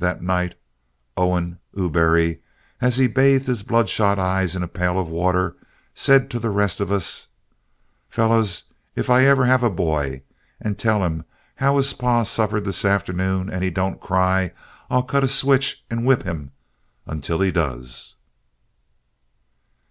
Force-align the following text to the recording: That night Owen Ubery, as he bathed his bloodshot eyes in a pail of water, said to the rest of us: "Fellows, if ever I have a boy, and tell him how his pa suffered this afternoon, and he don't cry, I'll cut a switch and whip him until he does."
That 0.00 0.20
night 0.22 0.54
Owen 1.16 1.58
Ubery, 1.74 2.40
as 2.82 2.98
he 2.98 3.06
bathed 3.06 3.46
his 3.46 3.62
bloodshot 3.62 4.18
eyes 4.18 4.54
in 4.54 4.62
a 4.62 4.68
pail 4.68 4.98
of 4.98 5.08
water, 5.08 5.56
said 5.94 6.28
to 6.30 6.38
the 6.38 6.50
rest 6.50 6.78
of 6.78 6.92
us: 6.92 7.28
"Fellows, 8.06 8.64
if 8.94 9.08
ever 9.08 9.44
I 9.44 9.46
have 9.46 9.62
a 9.62 9.70
boy, 9.70 10.24
and 10.60 10.78
tell 10.78 11.02
him 11.02 11.24
how 11.56 11.78
his 11.78 11.94
pa 11.94 12.24
suffered 12.24 12.66
this 12.66 12.84
afternoon, 12.84 13.48
and 13.48 13.64
he 13.64 13.70
don't 13.70 13.98
cry, 13.98 14.52
I'll 14.90 15.04
cut 15.04 15.24
a 15.24 15.28
switch 15.28 15.82
and 15.88 16.04
whip 16.04 16.24
him 16.24 16.50
until 17.06 17.40
he 17.40 17.50
does." 17.50 18.16